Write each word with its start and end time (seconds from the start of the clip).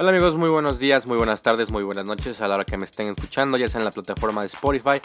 Hola 0.00 0.12
amigos, 0.12 0.38
muy 0.38 0.48
buenos 0.48 0.78
días, 0.78 1.06
muy 1.06 1.18
buenas 1.18 1.42
tardes, 1.42 1.70
muy 1.70 1.84
buenas 1.84 2.06
noches 2.06 2.40
a 2.40 2.48
la 2.48 2.54
hora 2.54 2.64
que 2.64 2.78
me 2.78 2.86
estén 2.86 3.08
escuchando, 3.08 3.58
ya 3.58 3.68
sea 3.68 3.80
en 3.80 3.84
la 3.84 3.90
plataforma 3.90 4.40
de 4.40 4.46
Spotify, 4.46 4.98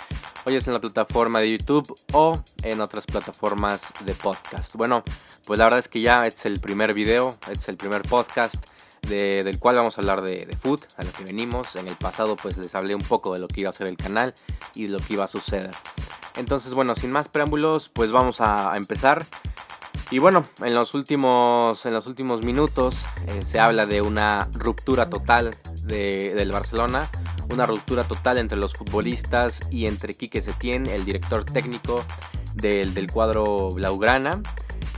o 0.46 0.50
ya 0.50 0.62
sea 0.62 0.72
en 0.72 0.76
la 0.76 0.80
plataforma 0.80 1.42
de 1.42 1.52
YouTube 1.52 1.94
o 2.14 2.42
en 2.64 2.80
otras 2.80 3.06
plataformas 3.06 3.82
de 4.06 4.14
podcast. 4.14 4.74
Bueno, 4.76 5.04
pues 5.46 5.60
la 5.60 5.66
verdad 5.66 5.80
es 5.80 5.90
que 5.90 6.00
ya 6.00 6.26
es 6.28 6.46
el 6.46 6.62
primer 6.62 6.94
video, 6.94 7.28
es 7.52 7.68
el 7.68 7.76
primer 7.76 8.04
podcast 8.04 8.56
del 9.02 9.60
cual 9.60 9.76
vamos 9.76 9.98
a 9.98 10.02
hablar 10.02 10.22
de, 10.22 10.46
de 10.46 10.56
food, 10.56 10.80
a 10.96 11.04
lo 11.04 11.12
que 11.12 11.26
venimos. 11.26 11.76
En 11.76 11.90
el 11.90 11.98
pasado 11.98 12.38
pues 12.38 12.58
les 12.58 12.74
hablé 12.74 12.96
un 12.96 13.04
poco 13.04 13.34
de 13.34 13.40
lo 13.40 13.50
que 13.50 13.60
iba 13.60 13.72
a 13.72 13.74
ser 13.74 13.88
el 13.88 13.98
canal 13.98 14.34
y 14.76 14.86
de 14.86 14.94
lo 14.94 15.00
que 15.00 15.16
iba 15.16 15.26
a 15.26 15.28
suceder. 15.28 15.72
Entonces 16.38 16.74
bueno, 16.74 16.96
sin 16.96 17.12
más 17.12 17.28
preámbulos, 17.28 17.90
pues 17.90 18.14
vamos 18.14 18.40
a, 18.40 18.76
empezar. 18.76 19.26
Y 20.12 20.20
bueno, 20.20 20.44
en 20.64 20.76
los 20.76 20.94
últimos, 20.94 21.86
en 21.86 21.94
los 21.94 22.06
últimos 22.06 22.44
minutos 22.44 23.06
eh, 23.28 23.42
se 23.44 23.60
habla 23.60 23.86
de 23.86 24.02
una 24.02 24.48
ruptura 24.54 25.10
total 25.10 25.52
del 25.84 26.52
Barcelona, 26.52 27.10
una 27.50 27.66
ruptura 27.66 28.04
total 28.04 28.38
entre 28.38 28.58
los 28.58 28.74
futbolistas 28.74 29.62
y 29.72 29.88
entre 29.88 30.14
Quique 30.14 30.42
Setién, 30.42 30.86
el 30.88 31.06
director 31.06 31.44
técnico 31.44 32.04
del, 32.54 32.94
del 32.94 33.12
cuadro 33.12 33.72
Blaugrana. 33.72 34.42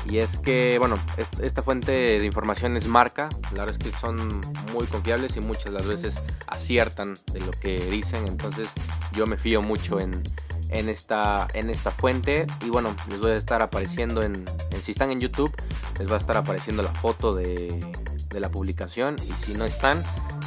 Y 0.09 0.19
es 0.19 0.39
que, 0.39 0.77
bueno, 0.79 0.97
esta 1.41 1.61
fuente 1.61 1.91
de 1.91 2.25
información 2.25 2.77
es 2.77 2.87
marca, 2.87 3.27
la 3.53 3.65
verdad 3.65 3.75
es 3.77 3.77
que 3.77 3.97
son 3.97 4.41
muy 4.73 4.87
confiables 4.87 5.35
y 5.35 5.41
muchas 5.41 5.65
de 5.65 5.71
las 5.71 5.85
veces 5.85 6.15
aciertan 6.47 7.15
de 7.33 7.41
lo 7.41 7.51
que 7.51 7.77
dicen, 7.89 8.25
entonces 8.25 8.69
yo 9.11 9.27
me 9.27 9.37
fío 9.37 9.61
mucho 9.61 9.99
en, 9.99 10.23
en, 10.69 10.89
esta, 10.89 11.47
en 11.53 11.69
esta 11.69 11.91
fuente 11.91 12.47
y 12.63 12.69
bueno, 12.69 12.95
les 13.09 13.19
voy 13.19 13.31
a 13.31 13.35
estar 13.35 13.61
apareciendo 13.61 14.21
en, 14.21 14.45
si 14.83 14.91
están 14.91 15.11
en 15.11 15.19
YouTube, 15.19 15.51
les 15.99 16.09
va 16.09 16.15
a 16.15 16.19
estar 16.19 16.37
apareciendo 16.37 16.83
la 16.83 16.93
foto 16.93 17.33
de, 17.33 17.83
de 18.29 18.39
la 18.39 18.49
publicación 18.49 19.15
y 19.23 19.45
si 19.45 19.53
no 19.53 19.65
están 19.65 20.01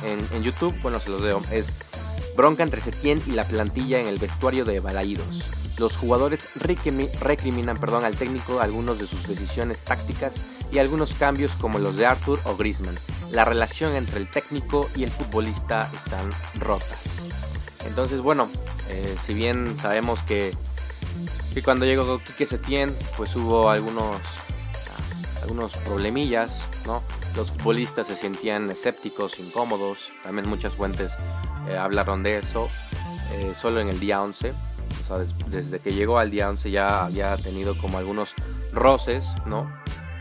en, 0.05 0.27
en, 0.33 0.43
YouTube, 0.43 0.79
bueno, 0.83 1.01
se 1.01 1.11
los 1.11 1.23
veo, 1.23 1.43
es 1.51 1.69
bronca 2.37 2.63
entre 2.63 2.81
Setién 2.81 3.23
y 3.27 3.33
la 3.33 3.45
plantilla 3.45 4.01
en 4.01 4.07
el 4.07 4.19
vestuario 4.19 4.65
de 4.65 4.81
Balaídos. 4.81 5.45
Los 5.79 5.97
jugadores 5.97 6.49
recriminan 6.57 7.77
perdón, 7.79 8.05
al 8.05 8.17
técnico 8.17 8.61
algunos 8.61 8.99
de 8.99 9.07
sus 9.07 9.27
decisiones 9.27 9.81
tácticas 9.81 10.35
y 10.71 10.79
algunos 10.79 11.15
cambios 11.15 11.53
como 11.53 11.79
los 11.79 11.97
de 11.97 12.05
Arthur 12.05 12.39
o 12.45 12.55
Griezmann. 12.55 12.99
La 13.31 13.47
relación 13.47 13.97
entre 13.97 14.19
el 14.19 14.29
técnico 14.29 14.89
y 14.95 15.05
el 15.05 15.11
futbolista 15.11 15.91
están 15.95 16.29
rotas. 16.59 16.99
Entonces, 17.87 18.21
bueno, 18.21 18.51
eh, 18.89 19.17
si 19.27 19.35
bien 19.35 19.79
sabemos 19.79 20.21
que, 20.23 20.53
que 21.55 21.63
cuando 21.63 21.87
llegó 21.87 22.19
Quique 22.19 22.47
Setién, 22.47 22.95
pues 23.17 23.35
hubo 23.37 23.71
algunos, 23.71 24.21
algunos 25.43 25.73
problemillas, 25.79 26.61
¿no? 26.87 27.03
Los 27.37 27.51
futbolistas 27.53 28.07
se 28.07 28.17
sentían 28.17 28.71
escépticos, 28.71 29.39
incómodos, 29.39 29.99
también 30.23 30.49
muchas 30.49 30.75
fuentes 30.75 31.13
eh, 31.69 31.77
hablaron 31.77 32.23
de 32.23 32.39
eso, 32.39 32.69
eh, 33.33 33.53
solo 33.57 33.81
en 33.81 33.89
el 33.89 34.01
día 34.01 34.23
11 34.23 34.53
desde 35.49 35.81
que 35.81 35.93
llegó 35.93 36.19
al 36.19 36.31
día 36.31 36.49
11 36.49 36.71
ya 36.71 37.05
había 37.07 37.37
tenido 37.37 37.77
como 37.79 37.99
algunos 37.99 38.35
roces, 38.73 39.27
¿no? 39.47 39.71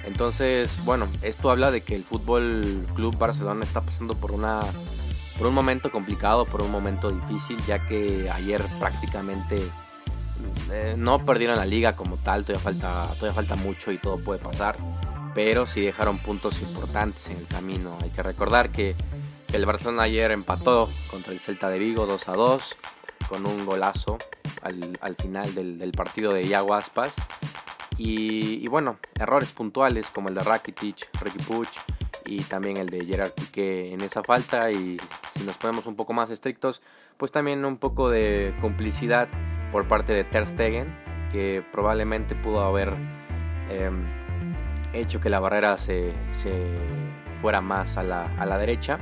Entonces, 0.04 0.80
bueno, 0.86 1.08
esto 1.22 1.52
habla 1.52 1.72
de 1.72 1.82
que 1.82 1.96
el 1.96 2.04
Fútbol 2.04 2.86
Club 2.96 3.18
Barcelona 3.18 3.64
está 3.64 3.82
pasando 3.82 4.16
por 4.16 4.32
una 4.32 4.62
por 5.40 5.48
un 5.48 5.54
momento 5.54 5.90
complicado, 5.90 6.46
por 6.46 6.62
un 6.62 6.70
momento 6.70 7.10
difícil, 7.10 7.58
ya 7.66 7.80
que 7.88 8.30
ayer 8.30 8.62
prácticamente 8.78 9.64
eh, 10.70 10.96
no 10.98 11.26
perdieron 11.26 11.56
la 11.56 11.66
liga 11.66 11.96
como 11.96 12.18
tal, 12.18 12.44
todavía 12.44 12.62
falta, 12.62 13.08
todavía 13.16 13.34
falta 13.34 13.56
mucho 13.56 13.94
y 13.94 13.98
todo 13.98 14.22
puede 14.22 14.40
pasar, 14.42 14.78
pero 15.34 15.66
sí 15.66 15.80
dejaron 15.80 16.20
puntos 16.20 16.62
importantes 16.62 17.30
en 17.30 17.38
el 17.38 17.48
camino. 17.48 17.98
Hay 18.04 18.10
que 18.10 18.22
recordar 18.22 18.70
que 18.70 18.98
el 19.54 19.66
Barcelona 19.66 20.04
ayer 20.04 20.30
empató 20.32 20.90
contra 21.10 21.32
el 21.32 21.40
Celta 21.40 21.70
de 21.70 21.80
Vigo 21.80 22.06
2 22.06 22.28
a 22.28 22.34
2 22.34 22.76
con 23.30 23.46
un 23.48 23.66
golazo 23.66 24.18
al, 24.62 25.16
final 25.16 25.56
del, 25.56 25.92
partido 25.94 26.34
de 26.34 26.44
Iago 26.44 26.74
Aspas. 26.74 27.16
Y, 27.98 28.68
bueno, 28.68 28.98
errores 29.18 29.52
puntuales 29.52 30.10
como 30.10 30.30
el 30.30 30.36
de 30.36 30.42
Rakitic, 30.42 31.10
Ricky 31.22 31.40
Puch 31.40 31.70
y 32.30 32.44
también 32.44 32.78
el 32.78 32.90
de 32.90 33.04
Gerard 33.06 33.32
Piqué 33.32 33.92
en 33.92 34.02
esa 34.02 34.24
falta. 34.24 34.72
Y 34.72 34.98
si 35.36 35.44
nos 35.44 35.58
ponemos 35.58 35.88
un 35.88 35.96
poco 35.96 36.14
más 36.14 36.30
estrictos, 36.30 36.82
pues 37.18 37.32
también 37.32 37.66
un 37.66 37.78
poco 37.78 38.10
de 38.10 38.54
complicidad 38.62 39.28
por 39.72 39.88
parte 39.88 40.14
de 40.14 40.24
Ter 40.24 40.48
Stegen, 40.48 40.96
que 41.32 41.64
probablemente 41.72 42.36
pudo 42.36 42.62
haber 42.62 42.94
em, 43.70 44.06
hecho 44.94 45.20
que 45.20 45.30
la 45.30 45.40
barrera 45.40 45.78
se, 45.78 46.14
fuera 47.42 47.62
más 47.62 47.98
a 47.98 48.04
la, 48.04 48.26
a 48.38 48.46
la 48.46 48.58
derecha. 48.60 49.00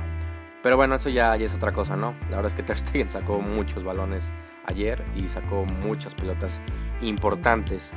Pero 0.62 0.76
bueno, 0.76 0.94
eso 0.94 1.10
ya, 1.10 1.36
ya, 1.36 1.46
es 1.46 1.54
otra 1.54 1.72
cosa, 1.72 1.96
¿no? 1.96 2.14
La 2.30 2.36
verdad 2.36 2.46
es 2.46 2.54
que 2.54 2.62
Ter 2.62 2.78
Stegen 2.78 3.10
sacó 3.10 3.40
muchos 3.40 3.84
balones 3.84 4.32
ayer 4.64 5.04
y 5.14 5.28
sacó 5.28 5.64
muchas 5.64 6.14
pelotas 6.14 6.60
importantes. 7.00 7.92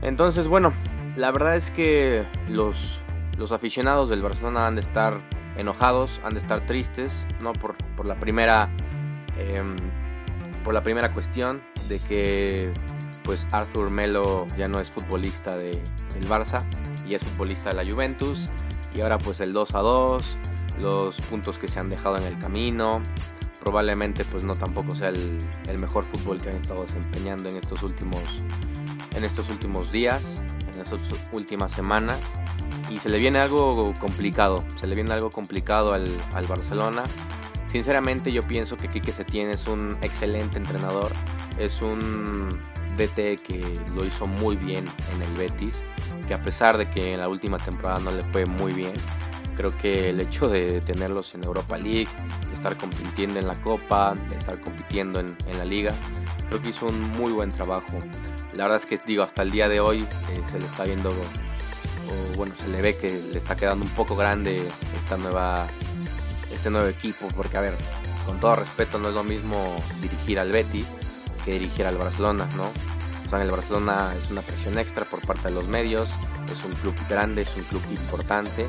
Entonces, 0.00 0.48
bueno, 0.48 0.72
la 1.16 1.30
verdad 1.32 1.56
es 1.56 1.70
que 1.70 2.24
los, 2.48 3.02
los 3.38 3.52
aficionados 3.52 4.10
del 4.10 4.20
Barcelona 4.20 4.66
han 4.66 4.74
de 4.74 4.82
estar 4.82 5.22
enojados, 5.56 6.20
han 6.24 6.34
de 6.34 6.40
estar 6.40 6.66
tristes, 6.66 7.26
¿no? 7.40 7.52
Por, 7.52 7.76
por 7.96 8.04
la 8.04 8.18
primera. 8.18 8.68
Em, 9.38 9.76
por 10.64 10.74
la 10.74 10.82
primera 10.82 11.14
cuestión 11.14 11.62
de 11.88 11.98
que 11.98 12.72
pues 13.24 13.46
Arthur 13.52 13.90
Melo 13.90 14.46
ya 14.58 14.68
no 14.68 14.80
es 14.80 14.90
futbolista 14.90 15.56
de, 15.56 15.70
del 15.70 16.28
Barça 16.28 16.62
y 17.06 17.14
es 17.14 17.22
futbolista 17.22 17.70
de 17.70 17.76
la 17.76 17.90
Juventus 17.90 18.50
y 18.94 19.00
ahora 19.00 19.18
pues 19.18 19.40
el 19.40 19.52
2 19.52 19.74
a 19.74 19.78
2 19.78 20.38
los 20.82 21.20
puntos 21.22 21.58
que 21.58 21.68
se 21.68 21.78
han 21.78 21.88
dejado 21.88 22.18
en 22.18 22.24
el 22.24 22.38
camino 22.38 23.02
probablemente 23.60 24.24
pues 24.24 24.44
no 24.44 24.54
tampoco 24.54 24.94
sea 24.94 25.08
el, 25.08 25.78
mejor 25.78 26.04
fútbol 26.04 26.38
que 26.38 26.50
han 26.50 26.56
estado 26.56 26.82
desempeñando 26.82 27.48
en 27.48 27.56
estos 27.56 27.82
últimos 27.82 28.22
en 29.14 29.24
estos 29.24 29.48
últimos 29.50 29.92
días 29.92 30.42
en 30.74 30.80
estas 30.80 31.02
últimas 31.32 31.72
semanas 31.72 32.20
y 32.90 32.98
se 32.98 33.08
le 33.08 33.18
viene 33.18 33.38
algo 33.38 33.92
complicado 34.00 34.64
se 34.80 34.86
le 34.86 34.94
viene 34.94 35.12
algo 35.12 35.30
complicado 35.30 35.92
al, 35.92 36.06
Barcelona 36.48 37.04
sinceramente 37.70 38.32
yo 38.32 38.42
pienso 38.42 38.76
que 38.76 38.88
Quique 38.88 39.12
Setién 39.12 39.50
es 39.50 39.66
un 39.66 39.96
excelente 40.02 40.58
entrenador 40.58 41.12
es 41.58 41.82
un 41.82 42.48
DT 42.96 43.42
que 43.42 43.60
lo 43.94 44.04
hizo 44.04 44.26
muy 44.26 44.56
bien 44.56 44.84
en 45.12 45.22
el 45.22 45.34
Betis 45.34 45.82
que 46.26 46.34
a 46.34 46.42
pesar 46.42 46.76
de 46.76 46.86
que 46.86 47.14
en 47.14 47.20
la 47.20 47.28
última 47.28 47.58
temporada 47.58 48.00
no 48.00 48.10
le 48.10 48.22
fue 48.22 48.46
muy 48.46 48.72
bien 48.72 48.94
creo 49.56 49.70
que 49.76 50.10
el 50.10 50.20
hecho 50.20 50.48
de 50.48 50.80
tenerlos 50.80 51.34
en 51.34 51.44
Europa 51.44 51.76
League 51.76 52.08
estar 52.58 52.76
compitiendo 52.76 53.38
en 53.38 53.46
la 53.46 53.54
Copa, 53.54 54.14
de 54.28 54.36
estar 54.36 54.60
compitiendo 54.60 55.20
en, 55.20 55.36
la 55.56 55.64
Liga. 55.64 55.94
Creo 56.48 56.60
que 56.60 56.70
hizo 56.70 56.86
un 56.86 57.10
muy 57.12 57.32
buen 57.32 57.50
trabajo. 57.50 57.98
La 58.54 58.64
verdad 58.66 58.82
es 58.82 58.86
que 58.86 58.98
digo, 59.06 59.22
hasta 59.22 59.42
el 59.42 59.50
día 59.50 59.68
de 59.68 59.80
hoy 59.80 60.00
eh, 60.00 60.42
se 60.50 60.58
le 60.58 60.66
está 60.66 60.84
viendo, 60.84 61.10
bueno, 62.36 62.54
se 62.56 62.68
le 62.68 62.80
ve 62.80 62.96
que 62.96 63.10
le 63.10 63.38
está 63.38 63.56
quedando 63.56 63.84
un 63.84 63.90
poco 63.92 64.16
grande 64.16 64.62
esta 64.96 65.16
nueva, 65.16 65.66
este 66.50 66.70
nuevo 66.70 66.88
equipo, 66.88 67.28
porque 67.34 67.56
a 67.58 67.60
ver, 67.60 67.74
con 68.26 68.40
todo 68.40 68.54
respeto 68.54 68.98
no 68.98 69.08
es 69.08 69.14
lo 69.14 69.24
mismo 69.24 69.82
dirigir 70.00 70.38
al 70.38 70.52
Betis 70.52 70.86
que 71.44 71.52
dirigir 71.52 71.86
al 71.86 71.96
Barcelona, 71.96 72.48
¿no? 72.56 72.64
O 72.64 73.28
sea, 73.28 73.38
en 73.38 73.46
el 73.46 73.50
Barcelona 73.50 74.14
es 74.22 74.30
una 74.30 74.42
presión 74.42 74.78
extra 74.78 75.04
por 75.04 75.20
parte 75.26 75.48
de 75.48 75.54
los 75.54 75.66
medios, 75.68 76.08
es 76.50 76.64
un 76.64 76.72
club 76.76 76.94
grande, 77.08 77.42
es 77.42 77.56
un 77.56 77.64
club 77.64 77.82
importante 77.90 78.66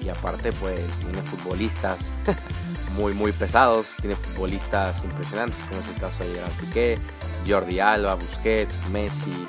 y 0.00 0.08
aparte 0.08 0.52
pues 0.52 0.80
tiene 1.00 1.22
futbolistas 1.22 2.10
muy 2.96 3.12
muy 3.12 3.32
pesados, 3.32 3.88
tiene 4.00 4.16
futbolistas 4.16 5.04
impresionantes 5.04 5.58
como 5.68 5.80
es 5.80 5.88
el 5.88 6.00
caso 6.00 6.24
de 6.24 6.34
Gerard 6.34 6.52
Piqué, 6.52 6.98
Jordi 7.46 7.80
Alba, 7.80 8.14
Busquets, 8.14 8.88
Messi, 8.90 9.48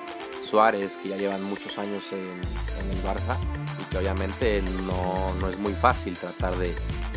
Suárez 0.51 0.97
que 1.01 1.09
ya 1.09 1.17
llevan 1.17 1.43
muchos 1.43 1.77
años 1.77 2.03
en, 2.11 2.91
el 2.91 3.03
Barça 3.03 3.37
y 3.81 3.89
que 3.89 3.97
obviamente 3.97 4.61
no, 4.61 5.49
es 5.49 5.57
muy 5.57 5.73
fácil 5.73 6.17
tratar 6.17 6.57
de, 6.57 6.73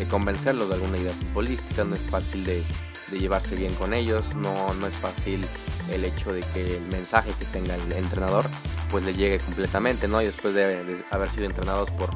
convencerlos 0.08 0.68
de 0.68 0.74
alguna 0.76 0.96
idea 0.98 1.12
futbolística, 1.12 1.82
no 1.82 1.96
es 1.96 2.02
fácil 2.02 2.44
de, 2.44 2.62
llevarse 3.10 3.54
bien 3.56 3.74
con 3.74 3.92
ellos, 3.94 4.24
no, 4.34 4.72
no 4.74 4.86
es 4.86 4.96
fácil 4.96 5.46
el 5.92 6.04
hecho 6.04 6.32
de 6.32 6.40
que 6.52 6.76
el 6.76 6.82
mensaje 6.84 7.32
que 7.38 7.44
tenga 7.44 7.74
el 7.74 7.92
entrenador 7.92 8.44
pues 8.90 9.04
le 9.04 9.14
llegue 9.14 9.38
completamente, 9.38 10.08
¿no? 10.08 10.22
Y 10.22 10.26
después 10.26 10.54
de 10.54 11.04
haber 11.10 11.30
sido 11.30 11.44
entrenados 11.44 11.90
por 11.92 12.10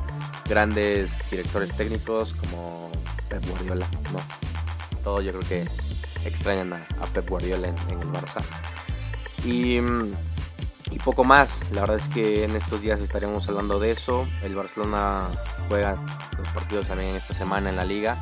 grandes 0.49 1.13
directores 1.31 1.77
técnicos 1.77 2.35
como 2.35 2.91
Pep 3.29 3.45
Guardiola, 3.49 3.89
¿no? 4.13 4.21
Todos 5.03 5.25
yo 5.25 5.33
creo 5.33 5.49
que 5.49 5.69
extrañan 6.25 6.73
a, 6.73 7.07
Pep 7.13 7.29
Guardiola 7.29 7.69
en, 7.69 8.01
el 8.01 8.09
Barça. 8.09 8.43
Y, 9.45 9.79
y, 10.91 10.99
poco 10.99 11.25
más, 11.25 11.63
la 11.73 11.83
verdad 11.83 11.99
es 11.99 12.09
que 12.09 12.45
en 12.45 12.57
estos 12.57 12.81
días 12.81 13.01
estaremos 13.01 13.49
hablando 13.49 13.79
de 13.79 13.93
eso. 13.93 14.27
El 14.43 14.55
Barcelona 14.55 15.23
juega 15.69 15.97
los 16.37 16.49
partidos 16.49 16.89
también 16.89 17.17
esta 17.17 17.35
semana 17.35 17.71
en 17.71 17.77
la 17.77 17.85
liga 17.85 18.17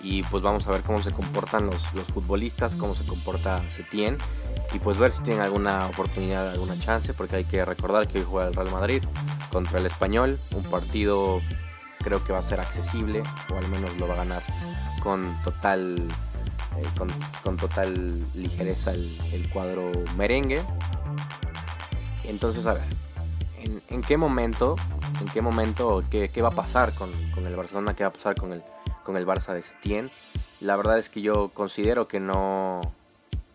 y 0.00 0.22
pues 0.24 0.42
vamos 0.42 0.66
a 0.66 0.70
ver 0.70 0.82
cómo 0.82 1.02
se 1.02 1.10
comportan 1.10 1.66
los, 1.66 1.92
los 1.94 2.06
futbolistas, 2.08 2.74
cómo 2.76 2.94
se 2.94 3.04
comporta 3.04 3.62
Setién 3.70 4.18
y 4.72 4.78
pues 4.78 4.98
ver 4.98 5.12
si 5.12 5.22
tienen 5.22 5.42
alguna 5.42 5.86
oportunidad, 5.86 6.50
alguna 6.50 6.78
chance, 6.78 7.14
porque 7.14 7.36
hay 7.36 7.44
que 7.44 7.64
recordar 7.64 8.06
que 8.06 8.18
hoy 8.18 8.26
juega 8.28 8.48
el 8.48 8.54
Real 8.54 8.70
Madrid 8.70 9.02
contra 9.50 9.78
el 9.78 9.86
Español, 9.86 10.38
un 10.54 10.64
partido 10.64 11.40
creo 12.00 12.22
que 12.24 12.32
va 12.32 12.38
a 12.38 12.42
ser 12.42 12.60
accesible 12.60 13.22
o 13.52 13.56
al 13.56 13.68
menos 13.68 13.96
lo 13.98 14.06
va 14.06 14.14
a 14.14 14.18
ganar 14.18 14.42
con 15.02 15.34
total 15.42 16.08
eh, 16.78 16.84
con, 17.42 17.56
total 17.56 18.20
ligereza 18.34 18.92
el, 18.92 19.48
cuadro 19.52 19.90
merengue. 20.16 20.62
Entonces, 22.28 22.66
a 22.66 22.74
ver, 22.74 22.82
¿en, 23.88 24.02
qué 24.02 24.18
momento, 24.18 24.76
en 25.20 25.28
qué 25.28 25.40
momento, 25.40 26.02
qué, 26.10 26.42
va 26.42 26.48
a 26.48 26.54
pasar 26.54 26.94
con, 26.94 27.10
con, 27.32 27.46
el 27.46 27.56
Barcelona, 27.56 27.96
qué 27.96 28.04
va 28.04 28.10
a 28.10 28.12
pasar 28.12 28.36
con 28.36 28.52
el, 28.52 28.62
con 29.02 29.16
el 29.16 29.26
Barça 29.26 29.54
de 29.54 29.62
Setién? 29.62 30.10
La 30.60 30.76
verdad 30.76 30.98
es 30.98 31.08
que 31.08 31.22
yo 31.22 31.48
considero 31.54 32.06
que 32.06 32.20
no, 32.20 32.82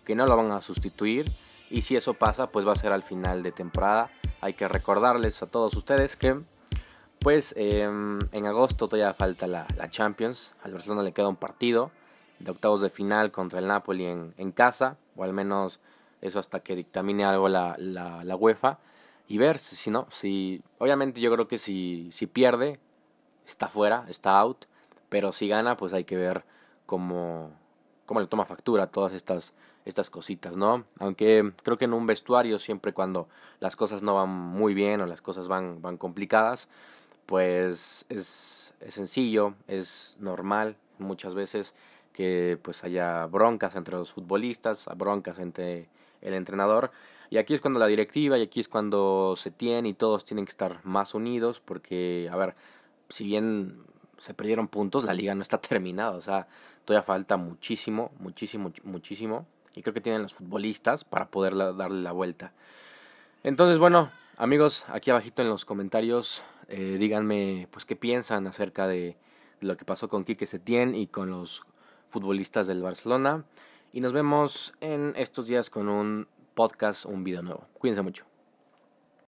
que 0.03 0.15
no 0.15 0.25
lo 0.25 0.35
van 0.35 0.51
a 0.51 0.59
sustituir 0.59 1.31
y 1.69 1.83
si 1.83 1.95
eso 1.95 2.15
pasa, 2.15 2.47
pues 2.47 2.67
va 2.67 2.73
a 2.73 2.75
ser 2.75 2.91
al 2.91 3.03
final 3.03 3.43
de 3.43 3.51
temporada. 3.51 4.09
Hay 4.41 4.53
que 4.53 4.67
recordarles 4.67 5.43
a 5.43 5.51
todos 5.51 5.75
ustedes 5.75 6.15
que 6.15 6.41
pues 7.19 7.53
em, 7.55 8.19
en 8.31 8.45
agosto 8.47 8.87
todavía 8.87 9.13
falta 9.13 9.45
la, 9.45 9.67
la 9.77 9.89
Champions, 9.91 10.51
al 10.63 10.73
Barcelona 10.73 11.03
le 11.03 11.13
queda 11.13 11.29
un 11.29 11.35
partido 11.35 11.91
de 12.39 12.49
octavos 12.49 12.81
de 12.81 12.89
final 12.89 13.31
contra 13.31 13.59
el 13.59 13.67
Napoli 13.67 14.05
en, 14.05 14.33
en 14.37 14.51
casa, 14.51 14.97
o 15.15 15.23
al 15.23 15.31
menos 15.31 15.79
eso 16.23 16.39
hasta 16.39 16.61
que 16.61 16.75
dictamine 16.75 17.25
algo 17.25 17.49
la, 17.49 17.75
la, 17.77 18.23
la, 18.23 18.35
UEFA, 18.35 18.79
y 19.27 19.37
ver 19.37 19.59
si, 19.59 19.91
no, 19.91 20.07
si, 20.09 20.61
obviamente 20.79 21.19
yo 21.19 21.31
creo 21.31 21.47
que 21.47 21.57
si, 21.57 22.09
si 22.13 22.27
pierde, 22.27 22.79
está 23.45 23.67
fuera, 23.67 24.05
está 24.07 24.39
out, 24.39 24.65
pero 25.09 25.33
si 25.33 25.47
gana, 25.47 25.75
pues 25.75 25.93
hay 25.93 26.05
que 26.05 26.15
ver 26.15 26.45
cómo, 26.85 27.51
cómo 28.05 28.21
le 28.21 28.27
toma 28.27 28.45
factura 28.45 28.87
todas 28.87 29.13
estas, 29.13 29.53
estas 29.85 30.09
cositas, 30.09 30.55
¿no? 30.55 30.85
Aunque 30.99 31.51
creo 31.61 31.77
que 31.77 31.85
en 31.85 31.93
un 31.93 32.07
vestuario, 32.07 32.57
siempre 32.57 32.93
cuando 32.93 33.27
las 33.59 33.75
cosas 33.75 34.01
no 34.01 34.15
van 34.15 34.29
muy 34.29 34.73
bien 34.73 35.01
o 35.01 35.05
las 35.05 35.21
cosas 35.21 35.49
van, 35.49 35.81
van 35.81 35.97
complicadas, 35.97 36.69
pues 37.25 38.05
es, 38.07 38.73
es 38.79 38.93
sencillo, 38.93 39.55
es 39.67 40.15
normal 40.19 40.77
muchas 40.99 41.35
veces 41.35 41.75
que 42.13 42.57
pues 42.61 42.83
haya 42.85 43.25
broncas 43.25 43.75
entre 43.75 43.95
los 43.95 44.13
futbolistas, 44.13 44.85
broncas 44.95 45.39
entre 45.39 45.89
el 46.23 46.33
entrenador. 46.33 46.91
Y 47.29 47.37
aquí 47.37 47.53
es 47.53 47.61
cuando 47.61 47.79
la 47.79 47.87
directiva 47.87 48.37
y 48.37 48.41
aquí 48.41 48.59
es 48.59 48.67
cuando 48.67 49.35
se 49.37 49.51
tiene 49.51 49.89
y 49.89 49.93
todos 49.93 50.25
tienen 50.25 50.45
que 50.45 50.51
estar 50.51 50.79
más 50.83 51.13
unidos 51.13 51.59
porque, 51.59 52.29
a 52.31 52.35
ver, 52.35 52.55
si 53.09 53.25
bien 53.25 53.83
se 54.17 54.33
perdieron 54.33 54.67
puntos, 54.67 55.03
la 55.03 55.13
liga 55.13 55.35
no 55.35 55.41
está 55.41 55.57
terminada, 55.61 56.11
o 56.11 56.21
sea, 56.21 56.47
todavía 56.85 57.03
falta 57.03 57.37
muchísimo, 57.37 58.11
muchísimo, 58.19 58.71
muchísimo. 58.83 59.45
Y 59.75 59.81
creo 59.81 59.93
que 59.93 60.01
tienen 60.01 60.21
los 60.21 60.33
futbolistas 60.33 61.03
para 61.03 61.29
poder 61.29 61.55
darle 61.55 62.01
la 62.01 62.11
vuelta. 62.11 62.53
Entonces, 63.43 63.79
bueno, 63.79 64.11
amigos, 64.37 64.85
aquí 64.87 65.09
abajito 65.09 65.41
en 65.41 65.49
los 65.49 65.65
comentarios, 65.65 66.43
eh, 66.67 66.97
díganme 66.99 67.67
pues 67.71 67.83
qué 67.85 67.95
piensan 67.95 68.45
acerca 68.45 68.87
de, 68.87 69.17
lo 69.63 69.77
que 69.77 69.85
pasó 69.85 70.09
con 70.09 70.23
Quique 70.23 70.45
Setién 70.45 70.95
y 70.95 71.07
con 71.07 71.29
los 71.29 71.63
futbolistas 72.09 72.67
del 72.67 72.81
Barcelona. 72.81 73.45
Y 73.95 74.01
nos 74.01 74.11
vemos 74.11 74.73
en 74.81 75.13
estos 75.15 75.45
días 75.45 75.69
con 75.69 75.87
un 75.87 76.27
podcast, 76.55 77.05
un 77.05 77.23
video 77.23 77.43
nuevo. 77.43 77.67
Cuídense 77.75 78.01
mucho. 78.01 78.32